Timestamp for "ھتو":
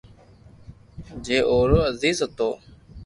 2.25-2.49